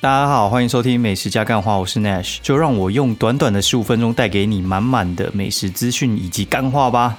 [0.00, 7.18] 大家好，欢迎收听美食加干话，我是 Nash，就让我用短短的十五分钟带给你满满的美食资讯以及干话吧。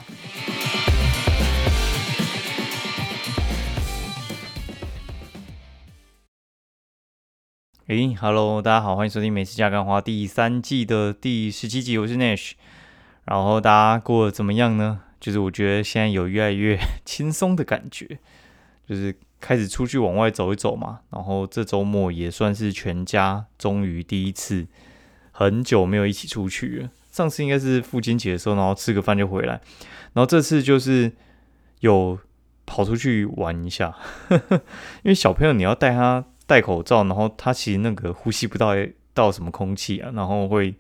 [7.88, 12.52] 诶 h e l l o 大家好，欢迎收听美食加干话第三季的第十七集，我是 Nash。
[13.26, 15.02] 然后大家过得怎么样呢？
[15.20, 18.20] 就是我觉得现在有越来越轻松的感觉，
[18.88, 19.18] 就是。
[19.40, 24.68] 开始出去往外走一走嘛，然后这周末也算是全家终于第一次
[25.32, 26.90] 很久没有一起出去了。
[27.10, 29.54] 上次应该是父亲节的时候，然后吃个饭就回来，
[30.14, 31.12] 然后这次就是
[31.80, 32.20] 有
[32.66, 33.96] 跑出去玩一下。
[34.30, 38.74] 因为小朋友你要带他戴口罩，然后他其实那个呼吸不到
[39.14, 40.76] 到什么空气啊，然后会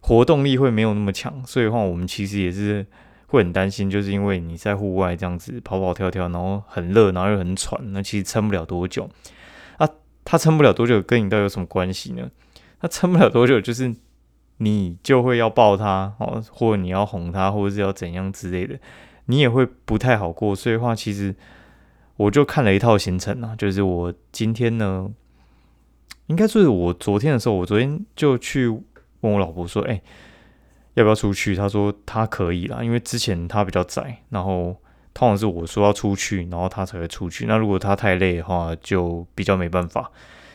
[0.00, 2.86] 活动力会没有那么强，所以话我们其实也是。
[3.30, 9.08] 会很担心，就是因为你在户外这样子跑跑跳跳，然后很热，然后又很喘，那其实撑不了多久。
[9.76, 9.88] 啊，
[10.24, 12.28] 他撑不了多久，跟你到有什么关系呢？
[12.80, 13.94] 他撑不了多久，就是
[14.56, 18.76] 你就会要抱他哦，或者你要哄他，或者是要怎样之类的，
[19.26, 20.56] 你也会不太好过。
[20.56, 21.32] 所以话，其实
[22.16, 25.08] 我就看了一套行程啊，就是我今天呢，
[26.26, 30.02] 应该是我昨天的时候，我昨天就去问我老婆说，哎。
[31.00, 31.56] 要不要出去？
[31.56, 34.76] 他说他可以啦，因为之前他比较宅，然后
[35.12, 37.46] 通常是我说要出去，然后他才会出去。
[37.46, 40.10] 那如果他太累的话，就比较没办法，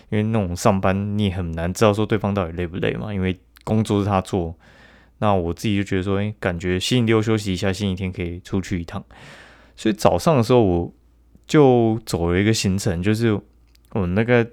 [0.10, 4.56] 因为那种上班你也很难知道说对方到底累不累嘛，因为工作是他做。
[5.18, 9.04] 那我自己就觉得说，哎，感觉星期六休息一下，星期天可以出去一趟。
[9.76, 10.94] 所以早上的时候我
[11.48, 13.34] 就走了一个行程，就是
[13.92, 14.48] 我那个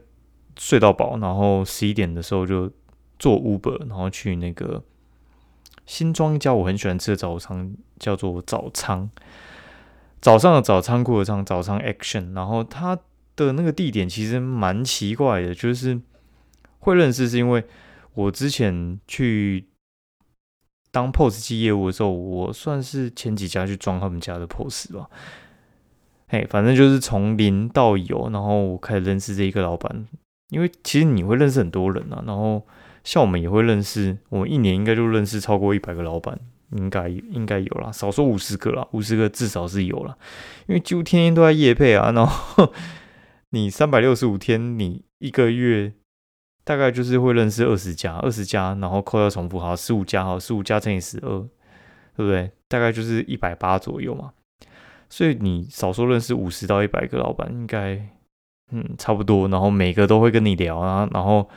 [0.58, 2.70] 睡到饱，然后十一点的时候就
[3.18, 4.82] 坐 Uber，然后去那个。
[5.84, 9.10] 新庄一家我很喜欢吃的早餐叫做早餐，
[10.20, 12.96] 早上的早餐库的仓早餐 action，然后它
[13.34, 16.00] 的那个地点其实蛮奇怪的，就是
[16.78, 17.64] 会认识是因为
[18.14, 19.66] 我之前去
[20.92, 25.10] 当 POS 机业务的时候，我算是前几家去装他们家的 POS 吧。
[26.28, 30.06] 嘿，反正就是从零到有，然后我开始认识这一个老板，
[30.50, 32.64] 因为其实你会认识很多人啊，然后。
[33.04, 36.38] 像我们也会认识，我们一年应该就认识超过一百个老板，
[36.70, 40.16] 应该应该有啦，少说五十个啦，五十个至少是有啦，
[40.66, 42.72] 因为几乎天天都在夜配啊，然后
[43.50, 45.92] 你三百六十五天，你一个月
[46.62, 51.40] 大概就是会认识二十家，二十家，然后扣掉重复，好十五家，好十五家乘以十二，
[52.16, 52.52] 对不对？
[52.68, 54.32] 大概就是一百八左右嘛，
[55.10, 58.00] 所以你少说认识五十到一百个老板，应该
[58.70, 61.48] 嗯差不多，然后每个都会跟你聊啊，然后。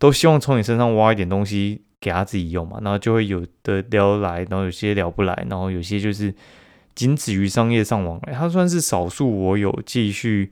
[0.00, 6.34] 都希望从你身上挖一点东西给他自己用嘛，然后就会有的聊来，然后有些聊不来，然后有些就是
[6.94, 8.32] 仅止于商业上往来。
[8.32, 10.50] 他算是少数我有继续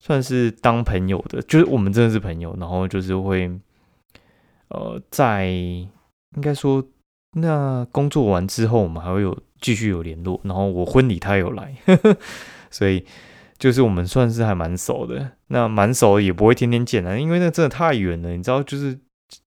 [0.00, 3.48] 算是当朋友的，就是我们真的是朋友，然后就是会
[4.68, 6.82] 呃在应该说
[7.32, 11.76] 那工作完之后，我们还会有继续有联络，然后我婚礼他有来，
[12.70, 13.04] 所以。
[13.62, 18.98] 就是我们算是还蛮熟的，那蛮熟也不会天天见啊，因为那真的太远了，你知道，就是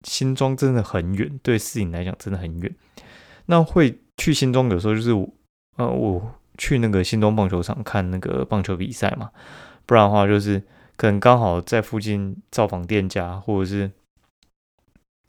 [0.08, 2.74] 新庄真的很远，对市影来讲真的很远。
[3.48, 5.12] 那会去新庄，有时候就是
[5.76, 9.30] 呃，我去那个新庄棒球场看那个棒球比赛嘛，
[9.86, 10.64] 不然的话就是
[10.96, 13.92] 可能刚好在附近造访店家，或者是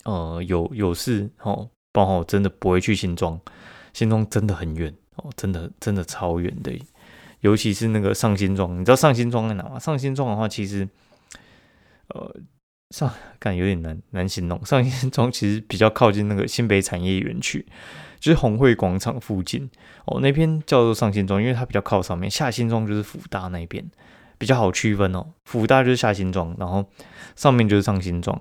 [0.05, 3.41] 呃有有事哦，刚好真的不会去新庄，
[3.93, 6.81] 新庄真的很远哦，真的真的超远的。
[7.41, 9.79] 尤其是那个上新庄，你知道上新庄在哪吗？
[9.79, 10.89] 上新庄的话，其实，
[12.09, 12.35] 呃，
[12.91, 14.65] 上感有点难难形容。
[14.65, 17.65] 上新庄其实比较靠近那个新北产业园区，
[18.19, 19.71] 就是红会广场附近
[20.07, 20.21] 哦。
[20.21, 22.31] 那边叫做上新庄，因为它比较靠上面。
[22.31, 23.89] 下新庄就是福大那边，
[24.37, 25.27] 比较好区分哦。
[25.45, 26.85] 福大就是下新庄，然后
[27.37, 28.41] 上面就是上新庄。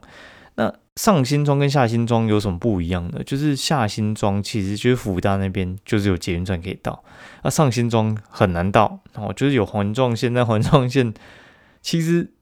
[0.59, 3.23] 那上新庄跟下新庄有什么不一样的？
[3.23, 7.03] 就是下新庄其实就是福大那边就是有捷运站可以到，
[7.43, 11.13] 那上新庄很难到哦，就是有环状线，但环状线
[11.83, 12.33] 其实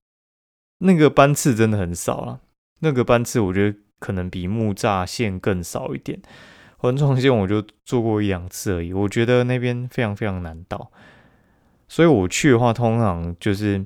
[0.78, 2.40] 那个班次真的很少了。
[2.80, 6.22] 那个班次我觉得可能比木栅线更少一点。
[6.78, 10.90] 环状线我就坐过一两次而已，我觉得那边非常非常难到，
[11.90, 13.86] 所以我去的话，通常就是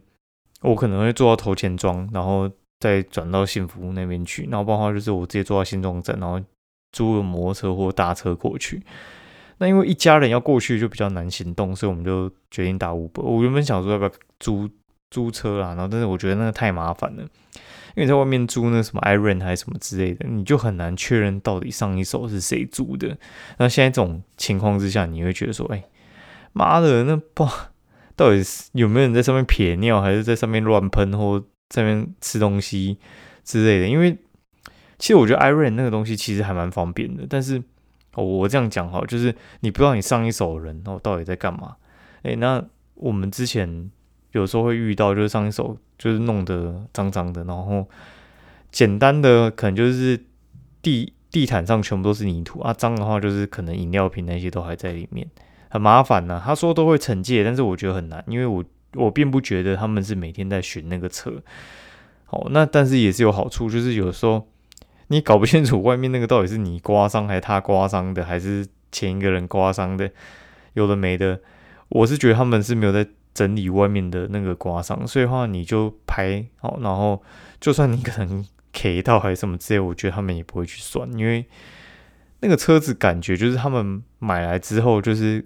[0.61, 2.51] 我可能会坐到头前庄，然后。
[2.79, 6.39] 再转到幸福那边去，然后包括就是我直接坐到新庄站，然后
[6.91, 8.81] 租个摩托车或搭车过去。
[9.57, 13.21] 那因为一家人要过去就比较难行动，所以我们就决定打五百。
[13.21, 14.69] 我原本想说要不要租
[15.11, 17.23] 租车啦，然后但是我觉得那个太麻烦了，
[17.95, 23.17] 因为在外面租那什么 Iron 还是什么之类的，你就很难确认到底上一手是谁租的。
[23.57, 25.83] 那现在这种情况之下，你会觉得说，哎，
[26.53, 27.45] 妈的，那不
[28.15, 31.43] 到底是有没有人在上面撇尿，还是在上面乱喷或？
[31.69, 32.97] 在那边吃东西
[33.43, 33.87] 之类的。
[33.87, 34.17] 因为
[34.97, 37.63] 其实我觉得 iRent 那个东西其实还蛮方便的，但是，
[38.15, 41.77] 我这样讲哈，就是你不知道你上一手人哦到底在干嘛。
[42.23, 42.61] 诶，那
[42.95, 43.89] 我们之前
[44.33, 47.87] 有时候会遇到，就是上一手就是弄得脏脏的，然后
[48.71, 50.19] 简单的可能就是
[50.81, 55.25] 地地毯上全部都是泥土啊，脏的话就是可能饮料瓶那些都还在里面，
[55.69, 56.41] 很麻烦呢。
[56.43, 58.61] 他说都会惩戒，但是我觉得很难，因为我
[58.93, 61.41] 我并不觉得他们是每天在巡那个车。
[62.25, 64.47] 好，那但是也是有好处，就是有时候
[65.07, 70.11] 你搞不清楚外面那个到底是你刮伤还是他刮伤的，还是前一个人刮伤的，
[70.73, 71.39] 有的没的。
[71.89, 77.23] 我是觉得他们是没有在整理外面的那个刮伤，所以话你就拍好，然后
[77.59, 81.45] 就算你可能 K 到还是什么之类，我觉得他们也不会去算，因为
[82.41, 85.43] 那个车子感觉就是他们买来之后，就是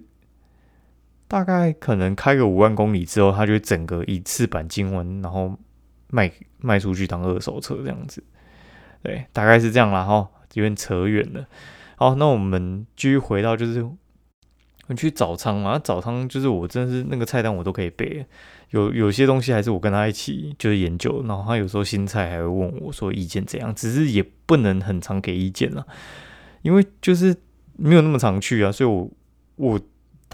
[1.28, 5.56] 大概可能开个五万公里之后，他就整个一次版金完，然后
[6.08, 8.22] 卖卖出去当二手车这样子，
[9.02, 11.46] 对，大概是这样啦哈，有点扯远了。
[11.96, 13.86] 好，那我们继续回到就是。
[14.86, 15.78] 你去早仓嘛？
[15.78, 18.26] 早仓就是我真的是那个菜单我都可以背，
[18.68, 25.86] 有有些东西还是我跟他一起就是研究，然后他有时候新菜还会问我说意见怎样，只是也不能很常给意见了，
[26.60, 27.34] 因为就是
[27.78, 29.10] 没有那么常去啊，所以我
[29.56, 29.80] 我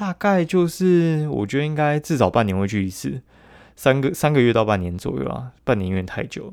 [0.01, 3.21] 大概就是我觉得应该至少半年会去一次，
[3.77, 6.51] 三个三个月到半年左右啊，半年有点太久。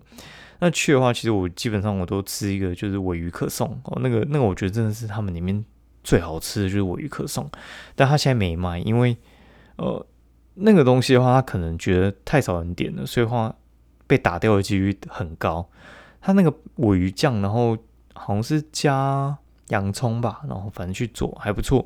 [0.60, 5.64] 那去的话，其实我基本上我都吃一个就是尾鱼可颂哦，那个那个我觉得真的是他们里面。
[6.04, 7.50] 最好吃的就是尾鱼可颂，
[7.94, 9.18] 但他现在没卖，因为
[9.76, 10.06] 呃
[10.54, 13.54] 那个东西的话，他可能觉得太少人点了，所以话
[14.08, 15.68] 被打掉的几率很高。
[16.22, 17.78] 他那个尾鱼酱，然后
[18.14, 21.86] 好像是加洋葱吧，然后反正去做还不错。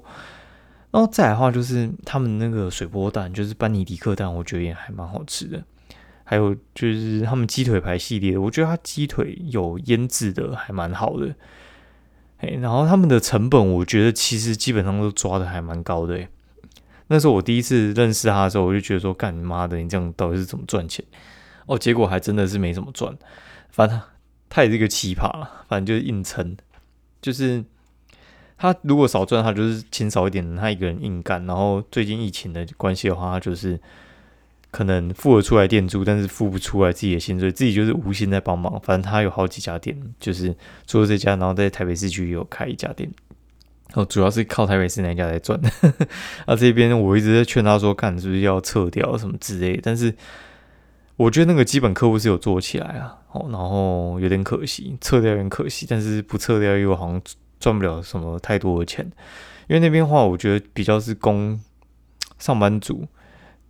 [0.92, 5.64] 然后再来的话，就是他们那个水波蛋，就是班尼迪克蛋，我觉得也还蛮好吃的。
[6.24, 11.34] 还有就是他们鸡腿排系列，我觉得它鸡腿有腌制的，还蛮好的。
[12.60, 16.28] 然后他们的成本，我觉得其实基本上都抓的还蛮高的。
[17.08, 21.04] 那时候我第一次认识他的时候，我就觉得说：“干你妈的，你这样到底是怎么赚钱？”
[21.68, 23.16] 哦，结果还真的是没怎么赚。
[23.70, 24.02] 反正
[24.50, 25.30] 他也是一个奇葩，
[25.68, 26.56] 反正就是硬撑。
[27.22, 27.64] 就是
[28.62, 31.44] 他如果少赚，他就是钱少一点，他一个人硬干。
[31.48, 33.80] 然后最近疫情的关系的话，他就是。
[34.74, 38.80] 可能付得出来店租，但是付不出来自己的薪水，自己就是无心在帮忙。
[38.80, 40.56] 反正他有好几家店，就是
[40.88, 43.12] 除了这家，然后在台北市区也有开一家店。
[43.96, 45.60] 哦，主要是靠台北市那家来赚。
[46.46, 49.78] 啊，这边我一直在劝他说，看是不是要撤掉什么之类。
[49.84, 50.16] 但是
[51.18, 57.22] 我觉得那个基本客户是有做起来啊，哦，然后有点可惜，撤掉有点可惜，但是不撤掉又好像
[57.62, 59.10] 赚不了什么太多的钱。
[59.69, 61.62] 因为那边话，我觉得比较是供
[62.38, 63.08] 上班族。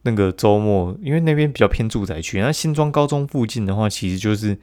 [0.04, 4.58] 那个周末，因为那边比较偏住宅区，那新庄高中附近的话，其实就是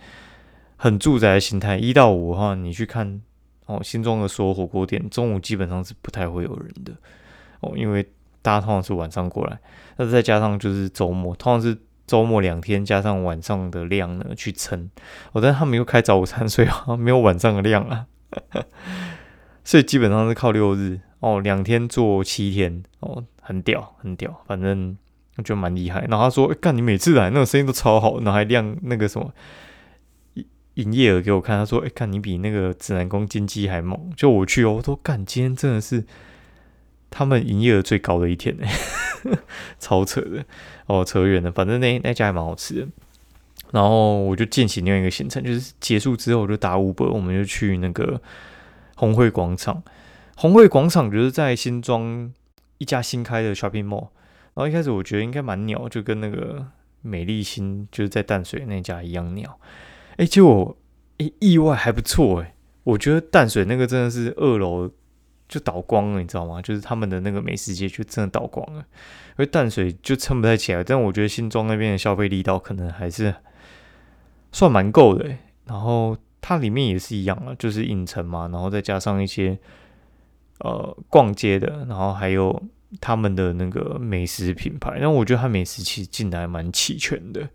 [0.75, 1.79] 很住宅的形态。
[1.79, 3.23] 一到五的话，你去看
[3.67, 6.93] 哦，新庄的所有火锅店，中午基本上是不太会有人的
[7.61, 8.05] 哦，因为
[8.43, 9.57] 大家通常是晚上过来，
[9.97, 14.91] 那再加上就是周末，通常是周末两天加上晚上的量呢去撑。
[15.31, 18.07] 哦，但他们又开早午餐，所以好 像没有晚上的量啊，
[19.69, 24.97] 所以基本上是靠六日哦，两天做七天哦，很屌很屌，反正。
[25.37, 29.33] 我觉得蛮厉害，然后他说：“干，你每次来那个声音都超好，然后还亮那个什么
[30.35, 36.05] 营营业额给我看。”他说：“哎，看你比那个指南宫金鸡还猛。”就我去哦，我说：“干，今天真的是
[37.09, 38.67] 他们营业额最高的一天呢，
[39.79, 40.45] 超扯的
[40.87, 41.53] 哦，扯远了。
[41.53, 42.89] 反正那那家还蛮好吃的。
[43.71, 48.21] 然后我就进行另外一个行程，就是结束之后我就打五百，我们就去那个
[48.99, 49.83] 红会广场。
[50.37, 52.33] 红会广场就是在新庄
[52.79, 54.09] 一家新开的 shopping mall。”
[54.55, 56.67] 然后一开始我觉得应该蛮鸟，就跟那个
[57.01, 59.59] 美丽新就是在淡水那家一样鸟。
[60.17, 60.77] 哎，结果
[61.19, 64.91] 诶意外还不错诶，我觉得淡水那个真的是二楼
[65.49, 66.61] 就倒光了，你知道吗？
[66.61, 70.83] 就是他们的那个美食街就真的倒光了，因为淡水就撑不太起来。
[70.83, 73.35] 但我觉得新庄那边的消费力道可能还是
[74.51, 75.37] 算蛮够的。
[75.67, 76.17] 然后
[76.49, 79.59] 它里面也是一样啊，就是影城嘛，然后再加上一些
[80.61, 82.63] 呃逛街的，然后还有。
[83.03, 87.47] 他们的那个美食品牌，然后我觉得它美食其实进的还蛮齐全的。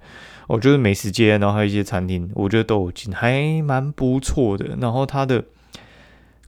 [0.45, 4.77] 我觉得美食街，然后还有一些餐厅，我觉得都有进，还蛮不错的。
[4.79, 5.43] 然后它的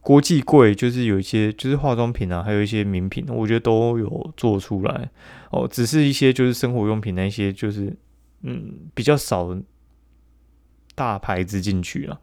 [0.01, 5.09] 国际柜就是有一些就是化妆品啊，还有一些名品，我觉得都有做出来。
[5.49, 7.91] 哦，只是一些就是生活用品那些，就是
[8.43, 9.49] 嗯比较少
[10.93, 12.21] 大牌子进去了。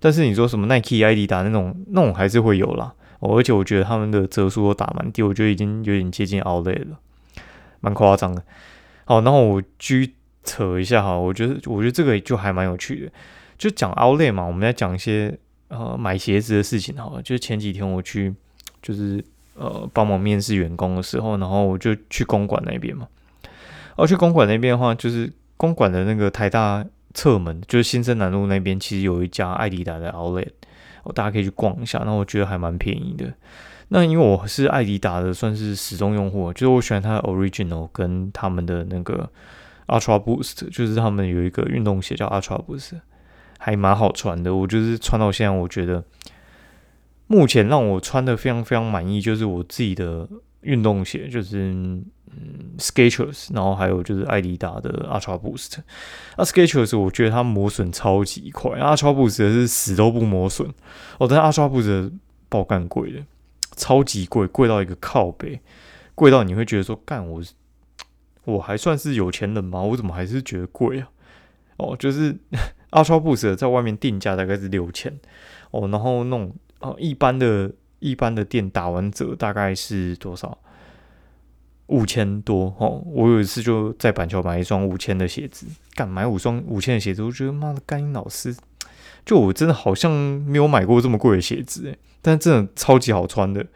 [0.00, 2.94] 但是你说什么 Nike、艾迪达那种，那种还是会有啦。
[3.20, 6.98] 哦，而且我觉得他们的折数都打蛮低，我觉得已经有点接近 Outlet 了，
[7.80, 8.42] 蛮夸张的。
[9.04, 10.14] 好，然后我居
[10.44, 13.12] 扯一下哈，我觉得我觉得这个就还蛮有趣的，
[13.58, 15.36] 就讲 Outlet 嘛，我们在讲一些
[15.66, 18.32] 呃买鞋子的事情哈，就前几天我去
[18.80, 19.24] 就是
[19.54, 23.08] 呃帮忙面试员工的时候，然后我就去公馆那边嘛，
[23.96, 26.86] 而去公馆那边的话，就是公馆的那个台大
[27.18, 30.50] 侧门，就是新生南路那边，其实有一家艾迪达的 Outlet，
[31.02, 33.34] 哦，大家可以去逛一下，那我觉得还蛮便宜的。
[33.88, 39.28] 那因为我是艾迪达的算是始终用户，就是我喜欢它的 Original 跟他们的那个。
[39.88, 43.00] Ultra Boost 就是他们有一个运动鞋叫 Ultra Boost，
[43.58, 44.54] 还蛮好穿的。
[44.54, 46.04] 我就是穿到现在，我觉得
[47.26, 50.28] 目前让我穿的非常非常满意，就是我自己的
[50.60, 51.74] 运动鞋，就是
[52.78, 55.78] Sketchers，然后还有就是艾迪达的 Ultra Boost。
[56.36, 60.72] 那 Sketchers 我觉得它磨损超级快，Ultra Boost 是死都不磨损。
[61.18, 62.12] 哦，但 Ultra Boost
[62.48, 63.22] 爆干贵的，
[63.76, 65.60] 超级贵，贵到一个靠背，
[66.14, 67.42] 贵到你会觉得说干我。
[68.44, 69.82] 我还算是有钱人吗？
[69.82, 71.10] 我怎么还是觉得贵啊？
[71.76, 72.34] 哦，就是
[72.92, 75.18] Ultra Boost 在外面定价大概是六千
[75.70, 80.56] 哦，然后那种哦一般的一般的店打完折大概是多少？
[81.88, 83.02] 五千多哦。
[83.06, 88.56] 我有一次就在板桥买一双五千的鞋子，干买五双五千的鞋子，我觉得妈的干音老师，
[89.26, 93.66] 就我真的好像没有买过这么贵的鞋子诶，但真的超级好穿的，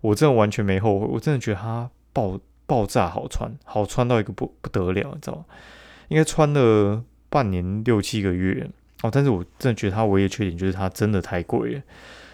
[0.00, 2.40] 我真的完全没后悔，我真的觉得它爆。
[2.68, 5.44] 爆炸好穿，好穿到一个不不得了，你知道吗？
[6.08, 8.68] 应该穿了半年六七个月
[9.02, 11.82] 哦，但是我真的觉得它唯一的缺点就是它真的太贵了，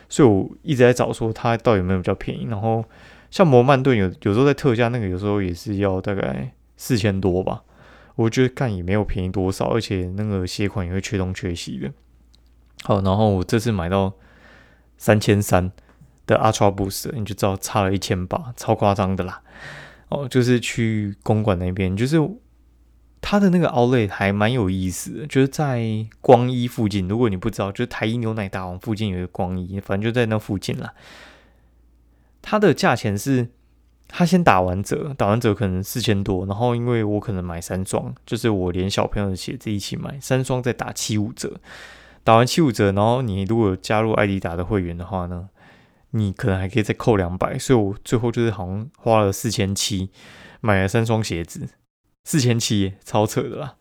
[0.08, 2.46] 所以我一直在找说它到底有没有比较便宜。
[2.48, 2.82] 然后
[3.32, 7.62] 像摩曼顿有有时候在特价，那个有时候也是要大概四千多吧，
[8.14, 11.90] 我觉得干也没有便宜多少，而且那个鞋款也会缺东缺西的。
[12.84, 14.12] 好，然后我这次买到
[14.98, 15.72] 三千三
[16.26, 19.40] 的 Ultra Boost，你就知道差了一千八，超夸张的啦。
[20.10, 22.18] 哦，就是去公馆那边，就是
[23.22, 27.08] 它的那个 Outlet 还蛮有意思的，就是在光一附近。
[27.08, 30.92] 如果你不知道，就是台一牛奶大王附近有一个光一，反正就在那附近啦。
[32.42, 33.48] 它的价钱是，
[34.08, 41.60] 它先打完折，打完折可能四千多，然后因为我可能买三双，就是我连小朋友的鞋子一起买，三双再打七五折，
[42.22, 45.48] 打完七五折，然后你如果加入艾迪达的会员的话呢？
[46.14, 50.10] 你可能还可以再扣两百，所以我最后就是好像花了四千七
[50.60, 51.66] 买了三双鞋子，
[52.24, 53.76] 四千七超扯的啦，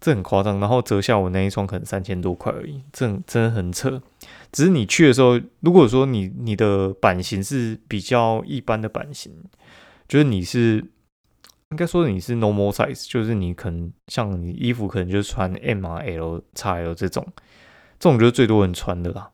[0.00, 0.58] 这很夸张。
[0.58, 4.02] 然后折下我那一双可能三千多块而已，这真的很扯。
[4.52, 9.32] 只是你去的时候，如果说你你的版型是比较一般的版型，
[10.06, 10.76] 就是你是
[11.70, 17.26] 应该说你是 normal size，就是你可能像你衣服可能就穿 M、L、X、L 这种，
[17.98, 19.30] 这种就是最多人穿的啦。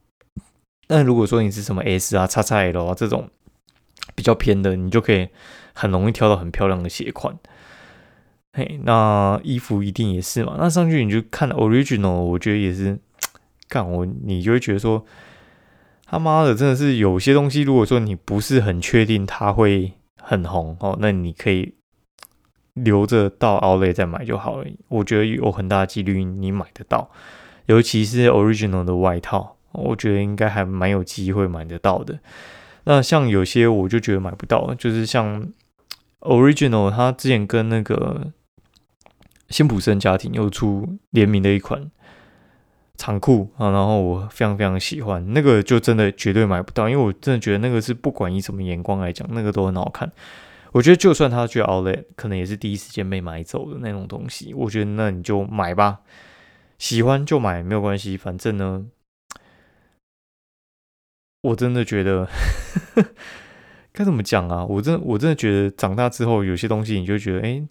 [0.87, 3.29] 但如果说你是什么 S 啊、叉叉 L 啊这种
[4.15, 5.29] 比较偏的，你就可以
[5.75, 7.37] 很容易挑到很漂亮的鞋款。
[8.53, 10.57] 嘿，那衣服一定也是嘛？
[10.59, 12.99] 那上去你就看 Original，我觉得也是，
[13.69, 15.05] 干我你就会觉得说，
[16.07, 21.75] 他妈的真的是有些东西，如果说你不是很确定它会很红哦，那你可以
[22.75, 24.67] 留着到 o u l e 再买就好了。
[24.89, 27.11] 我觉得有很大几率你买得到，
[27.67, 29.57] 尤其是 Original 的外套。
[29.73, 32.19] 我觉得应该还蛮有机会买得到的。
[32.85, 35.47] 那像有些我就觉得买不到，就是像
[36.21, 38.33] Original，它之前跟那个
[39.51, 41.91] 辛普森家庭又出联名的一款
[42.99, 50.13] 长裤啊，然后我非常非常喜欢那个，就真的绝对买不到，因为我真的觉得那个是不管以什么眼光来讲，那个都很好看。
[50.73, 54.53] 我觉得就算他去 Outlet，可能也是第一时间被买走的那种东西。
[54.53, 56.01] 我觉得那你就买吧，
[56.77, 58.87] 喜欢就买，没有关系，反正呢。
[61.43, 62.29] 我真的觉得
[63.95, 64.67] 该怎么讲啊？
[64.67, 67.63] 我真我真的觉得长大之后，有些东西你就觉得，哎，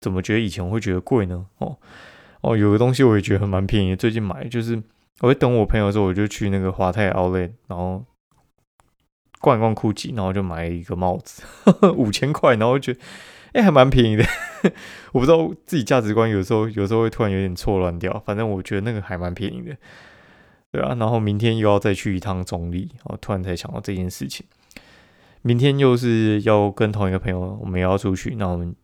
[0.00, 1.46] 怎么觉得以前会觉得贵呢？
[1.58, 1.76] 哦
[2.42, 4.82] 哦，有个东西我也觉得蛮便宜，最近买就是
[5.20, 8.04] 我会等我朋友的时候，我就去那个华泰奥莱，然后
[9.40, 11.42] 逛一逛酷奇，然后就买一个帽子，
[11.96, 13.00] 五千块，然后觉得
[13.52, 14.24] 哎还蛮便宜的。
[15.12, 19.76] 我不知道自己价值观有时候有时候会突然有点错乱掉，反正我觉得那个还蛮便宜的。
[20.72, 24.44] 对啊，然后明天又要再去一趟中立，我突然才想到这件事情。
[25.42, 28.74] 明天又是要跟同一个朋友，我们要出去，那我们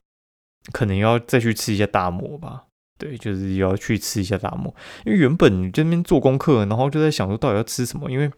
[0.70, 2.66] 可能要再去吃一下大摩吧。
[3.02, 8.30] 对，就是要去吃一下大摩，因为原本这边做功课，然后就在想说到底要吃什么，因为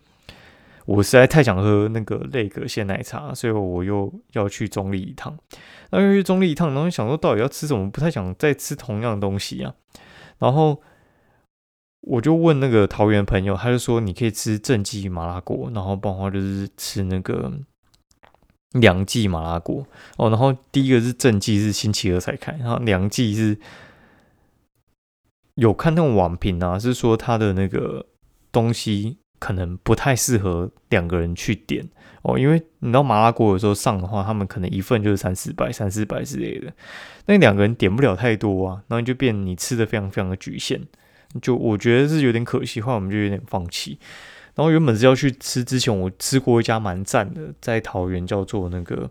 [0.86, 5.36] 我实在太想喝那个类格鲜奶茶，所以我又要去中立一趟。
[5.90, 9.74] 那又去中立一趟，然后想说到底要吃什么，不太想再吃同样的东西啊，
[10.38, 10.80] 然后。
[12.06, 17.50] 我就问那个桃园朋友，他就说你可以吃正记麻辣锅，然后包括就是吃那个
[18.72, 19.86] 凉记麻辣锅
[20.18, 20.28] 哦。
[20.28, 23.58] 然后第一个是正记是星期二才开，然后凉记是
[25.54, 28.06] 有看那种网评啊，是说它的那个
[28.50, 31.88] 东西可能不太适合两个人去点
[32.22, 36.72] 哦，因为你知道麻辣锅有时候上的话，他们可能一份就是三四百、三四百之类的，
[37.26, 40.80] 那两个人点不了太多啊，然后就变你吃的非常非常的局限，
[41.42, 43.98] 就我觉得是有点可惜，后来我们就有点放弃。
[44.54, 49.10] 然后原本是要去吃，之前我吃过一家蛮赞的，在桃园叫做那个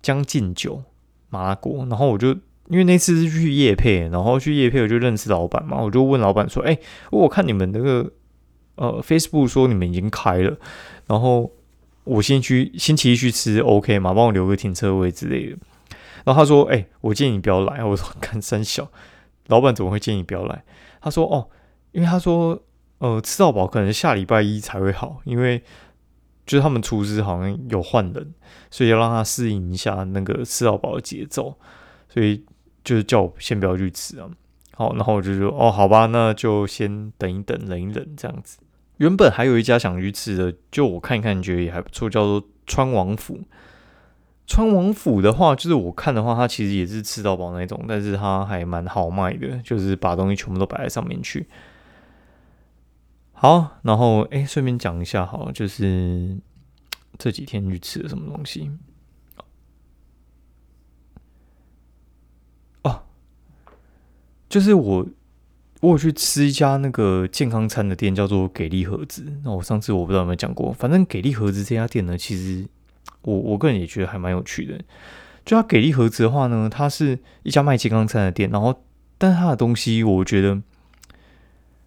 [0.00, 0.82] 将进酒
[1.28, 1.84] 麻辣锅。
[1.86, 2.34] 然后我就
[2.68, 6.78] 因为那次是去夜配，然后去夜配我就认识老板嘛，我就问老板说：“哎，
[7.10, 8.10] 我看你们那个
[8.76, 10.56] 呃 Facebook 说你们已经开了，
[11.06, 11.50] 然后
[12.04, 15.56] 我星期星期一去吃 OK 嘛，帮我留个停车位之类的。”
[16.24, 18.90] 然后他说：“哎，我建议你不要来。”我说：“看三小，
[19.48, 20.64] 老板怎么会建议不要来？”
[21.00, 21.48] 他说：“哦，
[21.92, 22.62] 因为他说。”
[23.02, 25.60] 呃，吃到饱可能下礼拜一才会好，因为
[26.46, 28.32] 就是他们厨师好像有换人，
[28.70, 31.58] 所以要让他适应一下那个吃到饱的节奏，
[32.08, 32.44] 所以
[32.84, 34.28] 就是叫我先不要去吃啊。
[34.74, 38.58] 好，然后我就说哦，好吧，那就先等一等，忍一忍这样子。
[38.96, 43.40] 原本还有一家想去吃的，就我看一看，觉得也还不错，叫做川王府。
[44.46, 51.46] 川王府的话，就是我看的话，它其实也是吃到饱那种，但是它还蛮好卖的，就是把东西全部都摆在上面去。
[53.32, 56.36] 好，然后哎，顺便讲一下，好，就是
[57.18, 58.70] 这几天去吃了什么东西
[64.52, 65.06] 就是我
[65.80, 69.24] 我有去吃一家那个健康餐的店，叫做给力盒子。
[69.42, 72.68] 那我上次我不知道有没有讲过，反正给力盒子这家店呢，其实
[73.22, 74.78] 我我个人也觉得还蛮有趣的。
[75.46, 78.84] 就它给力盒子的话呢，它是一家卖健康餐的店，然后
[79.16, 80.60] 但它的东西，我觉得。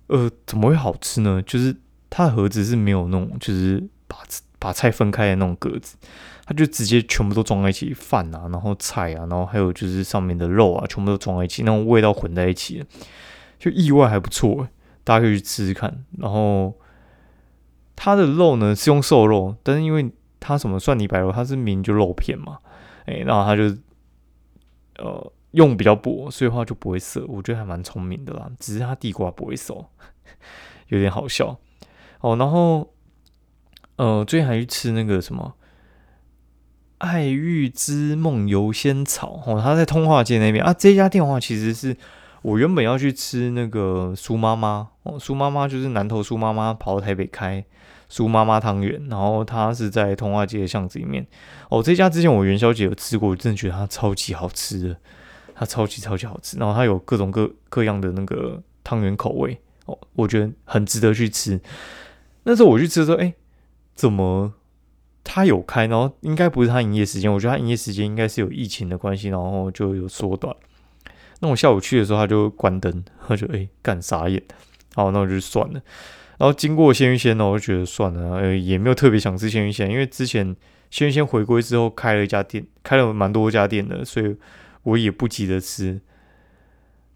[0.07, 1.41] 呃，怎么会好吃呢？
[1.43, 1.75] 就是
[2.10, 4.17] 它的盒子是没有那种，就是把
[4.60, 5.95] 把菜分开的那种格子，
[6.46, 12.84] 它就直接全部都装在一起，饭啊，然后菜啊，然后还有就是上面的肉啊，全部都装在一起，那种味道混在一起，
[13.60, 14.68] 就意外还不错，
[15.03, 16.05] 大家可以去吃吃看。
[16.18, 16.74] 然后
[17.96, 22.60] 它的肉呢是用瘦肉，但是因为它什么蒜泥白肉，它是明就肉片嘛，
[23.05, 23.75] 哎，然后它就
[24.98, 25.31] 呃。
[25.55, 28.51] 用比较薄，所以话就不会涩，我觉得还蛮聪明的啦。
[28.60, 29.86] 只是它地瓜不会熟，
[30.90, 31.58] 有点好笑
[32.20, 32.36] 哦。
[32.36, 32.94] 然后，
[33.96, 35.53] 呃，最近还去吃那个什么
[36.98, 40.74] 爱玉之梦游仙草哦，他在通化街那边啊。
[40.74, 41.96] 这家店的话，其实是
[42.42, 47.64] 我原本要去吃那个苏妈妈哦，苏妈妈就是南头苏妈妈跑到台北开
[48.10, 51.25] 苏妈妈汤圆，然后它是在通化街的巷子里面
[51.70, 51.81] 哦。
[51.84, 54.98] 这家之前我元宵节有吃过，我真的觉得它超级好吃的。
[55.58, 61.58] 它超级超级好吃，然后它有各种各各样的那个汤圆口味哦，我觉得很值得去吃。
[62.44, 63.34] 那时候我去吃的时候，哎，
[63.96, 64.53] 怎么
[65.25, 65.88] 他有开？
[65.88, 70.55] 然后应该不是他营业时间，我觉得他营业时间应该是有疫情的关系，然后就有缩短。
[71.42, 74.42] 那我下午去的时候，他就关灯，我就哎干傻眼。
[74.94, 75.81] 好，那我就算了。
[76.38, 80.55] 然后经过鲜芋仙呢，我就觉得算了，呃，也没有特别想吃鲜芋仙，因为之前
[80.90, 84.38] 鲜芋仙回归之后开了一家店，开了蛮多家店的，所以。
[84.85, 86.00] 我也不急着吃，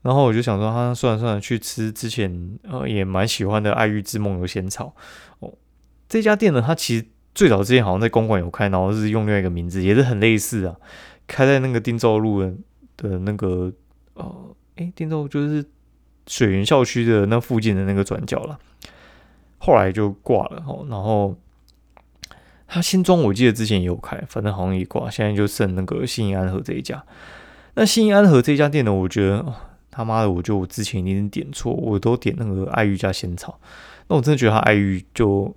[0.01, 4.95] 然后我就想说，他算了算了，去吃之前呃也蛮喜欢的爱玉之梦游仙草
[5.37, 5.53] 哦。
[6.07, 10.75] 这家店呢，它其实最早之前好像在公馆有开，然后是用另外一个名字，也是很类似啊，
[11.27, 12.53] 开在那个汀州路的
[12.97, 13.71] 的那个
[14.13, 15.65] 呃，诶，汀州就是
[16.27, 18.59] 水源校区的那附近的那个转角了。
[19.57, 21.35] 后来就挂了哦，然后。
[22.71, 27.03] 他新庄我记得之前也有开，反正好像也挂，现在就剩那个信义安和这一家。
[27.73, 28.93] 那信义安和这家店呢？
[28.93, 29.43] 我觉得
[29.89, 33.59] 他妈的，我就之前一定点错，我都点那个爱玉加仙草。
[34.07, 35.51] 那我真的觉得他爱玉就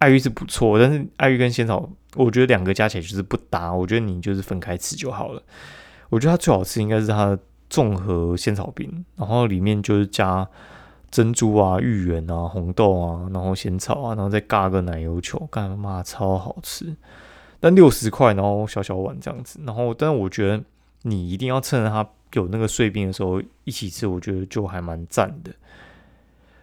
[0.00, 3.72] 爱玉是不错，但是爱玉跟仙草，我觉得两个加起来就是不搭。
[3.72, 5.42] 我觉得你就是分开吃就好了。
[6.08, 7.38] 我觉得它最好吃应该是它的
[7.70, 10.46] 综合仙草饼，然后里面就是加
[11.10, 16.94] 珍珠啊、芋圆啊、红豆啊，然后仙草啊，然后再嘎个奶油球，干妈超好吃。
[17.60, 20.62] 但六十块，然后小小碗这样子，然后但是我觉得。
[21.04, 25.50] 你一定要趁着它有那个碎冰的时候一起吃，我觉得就还蛮赞的。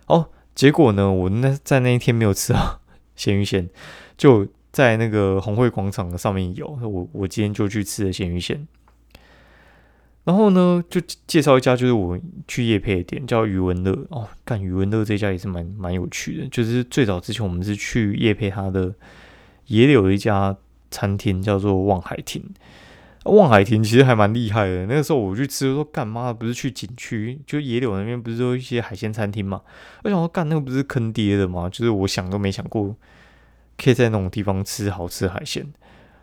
[0.05, 2.79] 哦，结果呢，我那在那一天没有吃到
[3.17, 3.69] 咸鱼线，
[4.17, 6.67] 就在那个红会广场的上面有。
[6.81, 8.65] 我我今天就去吃了咸鱼线，
[10.23, 13.91] 然后呢，就介绍一家就是我去夜配的店，叫余文乐。
[14.09, 16.47] 哦，干余文乐这家也是蛮蛮有趣的。
[16.49, 18.93] 就是最早之前我们是去夜配他的
[19.65, 20.55] 也有一家
[20.91, 22.43] 餐厅，叫做望海亭。
[23.27, 24.85] 望海亭其实还蛮厉害的。
[24.85, 29.61] 那个时候我去吃，说干妈不是去景区，就野柳那边不是有一些海鲜餐厅嘛？
[30.03, 31.69] 我想说干那个不是坑爹的吗？
[31.69, 32.95] 就是我想都没想过，
[33.77, 35.71] 可以在那种地方吃好吃海鲜。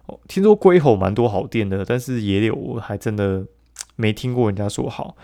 [0.06, 3.46] 哦，听说龟吼蛮多好店的，但是野柳我还真的
[3.96, 5.16] 没听过人家说好。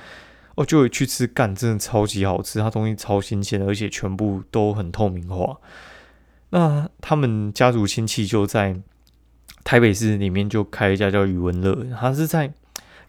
[0.57, 5.59] 哦，就去吃干，真的超级好吃，它东西超新鲜，而且全部都很透明化。
[6.51, 8.77] 那他们家族亲戚就在
[9.65, 12.53] 台北市里面就开一家叫宇文乐，他是在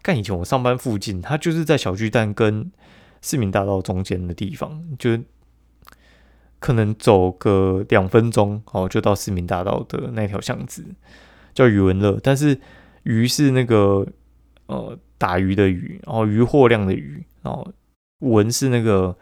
[0.02, 2.70] 干以前我上班附近，他就是在小巨蛋跟
[3.20, 5.18] 市民大道中间的地方，就
[6.58, 10.84] 可能走个两分钟哦，就到市民大道的那条巷子，
[11.54, 12.18] 叫宇文乐。
[12.22, 12.60] 但是
[13.02, 14.06] 鱼是那个
[14.66, 17.72] 呃打鱼的鱼，然后鱼货量的鱼，然后
[18.20, 19.16] 文是那个。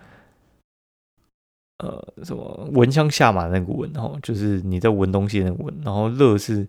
[1.82, 6.68] 呃，什么闻香下马那个闻，然后就是你在闻东西那个闻，然后乐是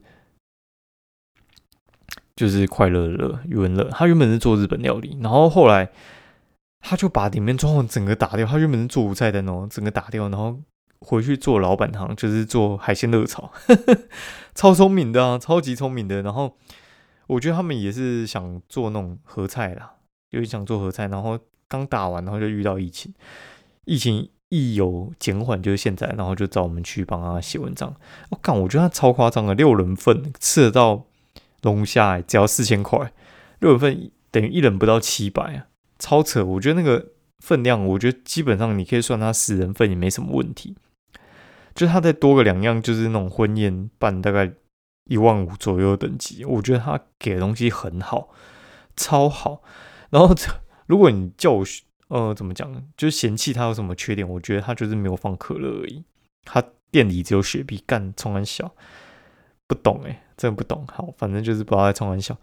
[2.36, 3.84] 就是快乐乐，语文乐。
[3.92, 5.90] 他原本是做日本料理，然后后来
[6.80, 8.46] 他就把里面装潢整个打掉。
[8.46, 10.60] 他原本是做五菜的哦，整个打掉，然后
[11.00, 13.52] 回去做老板堂，就是做海鲜热炒，
[14.56, 16.22] 超聪明的啊，超级聪明的。
[16.22, 16.56] 然后
[17.28, 19.94] 我觉得他们也是想做那种合菜啦，
[20.30, 23.14] 就是想做合菜，然后刚打完，然后就遇到疫情，
[23.86, 24.30] 疫情。
[24.54, 27.96] 一有减缓就是现在，然后就找我们去帮他写文章。
[28.32, 31.06] 我干，我觉得他超夸张的，六人份吃得到
[31.62, 33.14] 龙虾，只要四千块，
[33.60, 35.68] 六人份等于一人不到七百啊，
[36.00, 36.44] 超扯！
[36.44, 40.76] 我觉得那个分量，我觉得基本上你可以算它十人份也没什么问题。
[41.74, 44.52] 就它再多个两样，就是那种婚宴办大概
[45.06, 48.30] 一万五左右等级，我觉得他给的东西很好，
[48.96, 49.62] 超好。
[50.10, 50.36] 然后
[50.86, 51.66] 如果你叫我。
[52.14, 52.70] 呃，怎么讲？
[52.98, 54.28] 就是嫌弃它有什么缺点？
[54.28, 56.04] 我觉得它就是没有放可乐而已。
[56.44, 58.76] 它店里只有雪碧，干冲很小，
[59.72, 60.86] 不懂哎，真的不懂。
[60.92, 62.36] 好，反正就是不知道在冲很小。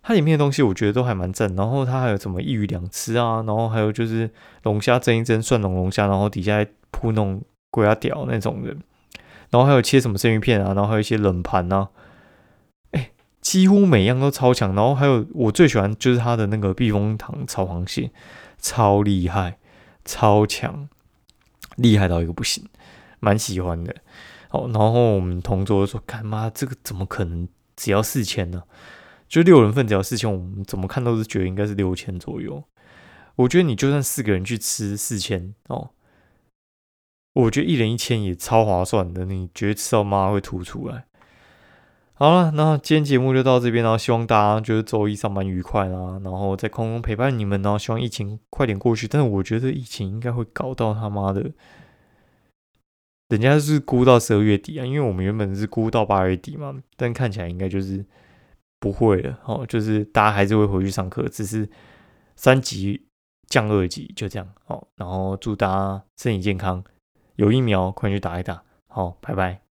[0.00, 1.56] 它里面的东西我觉得都还蛮正。
[1.56, 3.42] 然后它还有什么一鱼两吃啊？
[3.44, 4.30] 然后还有就是
[4.62, 8.68] 龙虾蒸一蒸，蒜蓉龙虾，然后底下铺那种龟啊屌那种的。
[9.50, 10.72] 然后还有切什么生鱼片啊？
[10.74, 11.88] 然后还有一些冷盘啊。
[12.92, 13.10] 哎，
[13.40, 14.72] 几乎每样都超强。
[14.76, 18.12] 然后还有我最喜欢就是它的那个避风塘炒螃蟹。
[18.60, 19.58] 超厉害，
[20.04, 20.88] 超强，
[21.76, 22.64] 厉害到一个不行，
[23.20, 23.94] 蛮喜欢的。
[24.50, 28.62] 哦，然后我们同桌说：“干妈，这个怎么可能只要四千呢？
[29.28, 32.64] 就六人份只要四千，我们怎么看都是觉得应该是六千左右。
[33.36, 35.90] 我觉得你就算四个人去吃四千哦，
[37.34, 39.26] 我觉得一人一千也超划算的。
[39.26, 41.04] 你觉得吃到妈会吐出来？”
[42.20, 49.06] 好了，那今天节目就到这边，然后希望大家就是周一上班愉快啦，然后在空中陪伴你们，然后希望疫情快点过去。
[49.06, 51.52] 但是我觉得疫情应该会搞到他妈的，
[53.28, 58.04] 人家是估到十二月底啊，因为我们原本是估到八月底嘛，但看起来应该就是
[58.80, 61.68] 不会了哦，就是大家还是会回去上课，只是
[62.36, 63.06] 三级
[63.46, 64.88] 降二级就这样哦。
[64.96, 66.82] 然后祝大家身体健康，
[67.36, 69.67] 有疫苗快去打一打，好，拜拜。